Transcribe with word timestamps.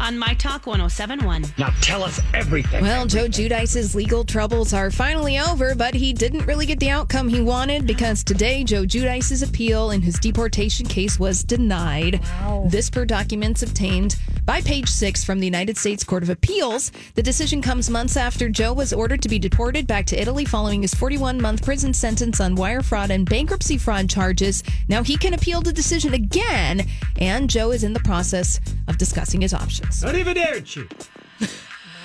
on 0.00 0.18
My 0.18 0.34
Talk 0.34 0.66
1071. 0.66 1.44
Now 1.58 1.70
tell 1.82 2.02
us 2.02 2.20
everything. 2.32 2.82
Well, 2.82 3.06
Joe 3.06 3.28
Giudice's 3.28 3.94
legal 3.94 4.24
troubles 4.24 4.72
are 4.72 4.90
finally 4.90 5.38
over, 5.38 5.74
but 5.74 5.94
he 5.94 6.12
didn't 6.12 6.46
really 6.46 6.66
get 6.66 6.80
the 6.80 6.90
outcome 6.90 7.28
he 7.28 7.40
wanted 7.40 7.86
because 7.86 8.24
today 8.24 8.64
Joe 8.64 8.84
Giudice's 8.84 9.42
appeal 9.42 9.90
in 9.90 10.00
his 10.00 10.18
deportation 10.18 10.86
case 10.86 11.20
was 11.20 11.44
denied. 11.44 12.20
Wow. 12.22 12.66
This 12.68 12.88
per 12.88 13.04
documents 13.04 13.62
obtained 13.62 14.16
by 14.46 14.60
page 14.62 14.88
six 14.88 15.22
from 15.22 15.38
the 15.38 15.46
United 15.46 15.76
States 15.76 16.02
Court 16.02 16.22
of 16.22 16.30
Appeals. 16.30 16.90
The 17.14 17.22
decision 17.22 17.60
comes 17.60 17.90
months 17.90 18.16
after 18.16 18.48
Joe 18.48 18.72
was 18.72 18.92
ordered 18.92 19.22
to 19.22 19.28
be 19.28 19.38
deported 19.38 19.86
back 19.86 20.06
to 20.06 20.20
Italy 20.20 20.44
following 20.44 20.82
his 20.82 20.94
41 20.94 21.40
month 21.40 21.64
prison 21.64 21.92
sentence 21.92 22.40
on 22.40 22.54
wire 22.54 22.82
fraud 22.82 23.10
and 23.10 23.28
bankruptcy 23.28 23.76
fraud 23.76 24.08
charges. 24.08 24.62
Now 24.88 25.02
he 25.02 25.16
can 25.16 25.34
appeal 25.34 25.60
the 25.60 25.72
decision 25.72 26.14
again, 26.14 26.86
and 27.18 27.50
Joe 27.50 27.70
is 27.70 27.84
in 27.84 27.92
the 27.92 28.00
process 28.00 28.60
of 28.88 28.98
discussing 28.98 29.42
his 29.42 29.54
options. 29.54 29.89
Arrivederci. 29.90 30.88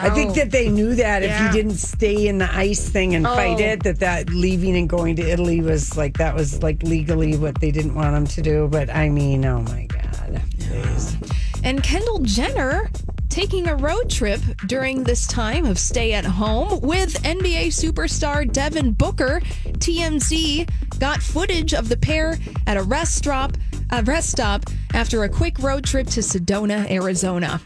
I 0.00 0.10
think 0.10 0.34
that 0.34 0.52
they 0.52 0.68
knew 0.68 0.94
that 0.94 1.22
if 1.24 1.36
he 1.36 1.50
didn't 1.50 1.78
stay 1.78 2.28
in 2.28 2.38
the 2.38 2.48
ICE 2.54 2.88
thing 2.88 3.16
and 3.16 3.24
fight 3.24 3.60
oh. 3.60 3.64
it, 3.64 3.82
that 3.82 3.98
that 3.98 4.30
leaving 4.30 4.76
and 4.76 4.88
going 4.88 5.16
to 5.16 5.22
Italy 5.22 5.60
was 5.60 5.96
like 5.96 6.18
that 6.18 6.34
was 6.34 6.62
like 6.62 6.82
legally 6.84 7.36
what 7.36 7.60
they 7.60 7.72
didn't 7.72 7.94
want 7.94 8.14
him 8.14 8.26
to 8.26 8.42
do. 8.42 8.68
But 8.68 8.90
I 8.90 9.08
mean, 9.08 9.44
oh 9.44 9.62
my 9.62 9.86
god, 9.86 10.40
please. 10.60 11.16
And 11.64 11.82
Kendall 11.82 12.20
Jenner 12.20 12.90
taking 13.28 13.68
a 13.68 13.76
road 13.76 14.08
trip 14.08 14.40
during 14.66 15.04
this 15.04 15.26
time 15.26 15.64
of 15.64 15.78
stay 15.78 16.12
at 16.12 16.24
home 16.24 16.80
with 16.80 17.22
NBA 17.22 17.68
superstar 17.68 18.50
Devin 18.50 18.92
Booker. 18.92 19.40
TMZ 19.64 20.68
got 20.98 21.22
footage 21.22 21.74
of 21.74 21.88
the 21.88 21.96
pair 21.96 22.38
at 22.66 22.76
a 22.76 22.82
rest 22.82 23.16
stop, 23.16 23.56
a 23.90 24.02
rest 24.02 24.30
stop 24.30 24.64
after 24.94 25.24
a 25.24 25.28
quick 25.28 25.58
road 25.60 25.84
trip 25.84 26.06
to 26.08 26.20
Sedona, 26.20 26.90
Arizona. 26.90 27.60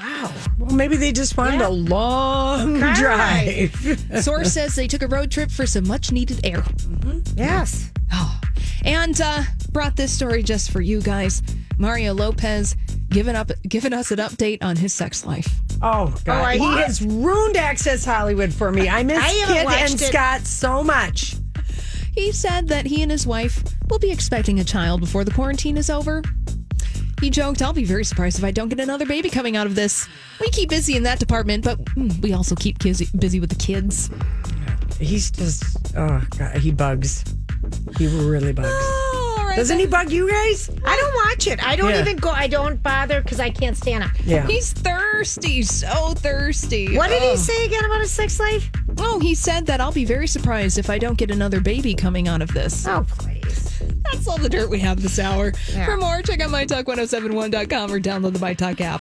Wow. 0.00 0.32
Well, 0.58 0.74
maybe 0.74 0.96
they 0.96 1.12
just 1.12 1.36
wanted 1.36 1.60
a 1.62 1.68
long 1.68 2.78
drive. 2.78 3.74
Source 4.22 4.52
says 4.52 4.74
they 4.74 4.86
took 4.86 5.02
a 5.02 5.08
road 5.08 5.30
trip 5.30 5.50
for 5.50 5.66
some 5.66 5.86
much 5.88 6.12
needed 6.12 6.40
air. 6.44 6.62
yes. 7.36 7.90
Oh. 8.12 8.40
And 8.84 9.18
uh, 9.20 9.42
brought 9.72 9.96
this 9.96 10.12
story 10.12 10.42
just 10.42 10.70
for 10.70 10.80
you 10.82 11.00
guys. 11.00 11.42
Mario 11.78 12.12
Lopez 12.14 12.76
giving 13.08 13.34
up 13.34 13.50
giving 13.68 13.92
us 13.92 14.10
an 14.10 14.18
update 14.18 14.62
on 14.62 14.76
his 14.76 14.92
sex 14.92 15.24
life. 15.24 15.48
Oh 15.82 16.14
god, 16.24 16.44
I- 16.44 16.56
he 16.58 16.76
has 16.82 17.02
ruined 17.02 17.56
Access 17.56 18.04
Hollywood 18.04 18.52
for 18.52 18.70
me. 18.70 18.88
I 18.88 19.02
miss 19.02 19.18
I 19.18 19.28
haven't 19.28 19.54
Kit 19.56 19.64
watched 19.64 19.90
and 19.92 20.00
it. 20.02 20.04
Scott 20.04 20.40
so 20.46 20.84
much. 20.84 21.34
He 22.14 22.30
said 22.30 22.68
that 22.68 22.86
he 22.86 23.02
and 23.02 23.10
his 23.10 23.26
wife 23.26 23.62
will 23.90 23.98
be 23.98 24.10
expecting 24.10 24.60
a 24.60 24.64
child 24.64 25.00
before 25.00 25.24
the 25.24 25.32
quarantine 25.32 25.76
is 25.76 25.90
over. 25.90 26.22
He 27.20 27.30
joked, 27.30 27.62
I'll 27.62 27.72
be 27.72 27.84
very 27.84 28.04
surprised 28.04 28.38
if 28.38 28.44
I 28.44 28.50
don't 28.50 28.68
get 28.68 28.80
another 28.80 29.06
baby 29.06 29.30
coming 29.30 29.56
out 29.56 29.66
of 29.66 29.74
this. 29.74 30.08
We 30.40 30.50
keep 30.50 30.68
busy 30.68 30.96
in 30.96 31.04
that 31.04 31.18
department, 31.18 31.64
but 31.64 31.82
mm, 31.86 32.20
we 32.22 32.32
also 32.32 32.54
keep 32.54 32.78
busy, 32.80 33.40
with 33.40 33.50
the 33.50 33.56
kids. 33.58 34.10
He's 35.00 35.30
just 35.30 35.96
oh 35.96 36.22
god, 36.38 36.56
he 36.58 36.70
bugs. 36.70 37.24
He 37.98 38.06
really 38.06 38.52
bugs. 38.52 38.68
Doesn't 39.56 39.78
he 39.78 39.86
bug 39.86 40.10
you 40.10 40.28
guys? 40.28 40.70
I 40.84 40.96
don't 40.96 41.13
watch 41.34 41.46
it. 41.46 41.64
I 41.64 41.76
don't 41.76 41.90
Yeah. 41.90 42.00
even 42.00 42.16
go. 42.16 42.30
I 42.30 42.46
don't 42.46 42.82
bother 42.82 43.20
because 43.20 43.40
I 43.40 43.50
can't 43.50 43.76
stand 43.76 44.04
it. 44.04 44.10
Yeah. 44.24 44.46
He's 44.46 44.72
thirsty, 44.72 45.62
so 45.62 46.14
thirsty. 46.16 46.96
What 46.96 47.08
did 47.10 47.22
Oh. 47.22 47.30
he 47.32 47.36
say 47.36 47.64
again 47.66 47.84
about 47.84 48.00
his 48.00 48.10
sex 48.10 48.38
life? 48.40 48.70
Oh, 48.98 49.18
he 49.20 49.34
said 49.34 49.66
that 49.66 49.80
I'll 49.80 49.92
be 49.92 50.04
very 50.04 50.26
surprised 50.28 50.78
if 50.78 50.88
I 50.90 50.98
don't 50.98 51.18
get 51.18 51.30
another 51.30 51.60
baby 51.60 51.94
coming 51.94 52.28
out 52.28 52.42
of 52.42 52.52
this. 52.54 52.86
Oh, 52.86 53.04
please. 53.08 53.70
That's 54.12 54.28
all 54.28 54.38
the 54.38 54.48
dirt 54.48 54.70
we 54.70 54.78
have 54.80 55.02
this 55.02 55.18
hour. 55.18 55.52
Yeah. 55.72 55.84
For 55.86 55.96
more, 55.96 56.22
check 56.22 56.40
out 56.40 56.50
mytalk1071.com 56.50 57.90
or 57.90 57.98
download 58.00 58.34
the 58.34 58.38
MyTalk 58.38 58.80
app. 58.80 58.92